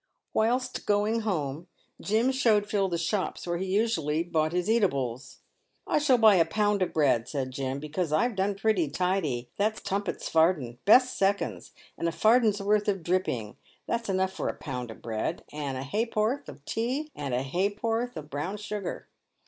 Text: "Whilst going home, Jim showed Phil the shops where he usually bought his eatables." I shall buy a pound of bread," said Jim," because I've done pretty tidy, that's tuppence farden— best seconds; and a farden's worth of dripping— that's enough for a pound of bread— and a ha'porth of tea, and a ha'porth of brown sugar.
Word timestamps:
"Whilst 0.33 0.87
going 0.87 1.19
home, 1.19 1.67
Jim 2.01 2.31
showed 2.31 2.65
Phil 2.67 2.89
the 2.89 2.97
shops 2.97 3.45
where 3.45 3.59
he 3.59 3.67
usually 3.67 4.23
bought 4.23 4.51
his 4.51 4.67
eatables." 4.67 5.41
I 5.87 5.99
shall 5.99 6.17
buy 6.17 6.37
a 6.37 6.43
pound 6.45 6.81
of 6.81 6.91
bread," 6.91 7.27
said 7.27 7.51
Jim," 7.51 7.79
because 7.79 8.11
I've 8.11 8.35
done 8.35 8.55
pretty 8.55 8.89
tidy, 8.89 9.51
that's 9.57 9.79
tuppence 9.79 10.27
farden— 10.27 10.79
best 10.85 11.19
seconds; 11.19 11.73
and 11.99 12.07
a 12.07 12.11
farden's 12.11 12.59
worth 12.59 12.87
of 12.87 13.03
dripping— 13.03 13.57
that's 13.87 14.09
enough 14.09 14.33
for 14.33 14.47
a 14.49 14.57
pound 14.57 14.89
of 14.89 15.03
bread— 15.03 15.43
and 15.53 15.77
a 15.77 15.83
ha'porth 15.83 16.49
of 16.49 16.65
tea, 16.65 17.11
and 17.15 17.35
a 17.35 17.43
ha'porth 17.43 18.17
of 18.17 18.31
brown 18.31 18.57
sugar. 18.57 19.07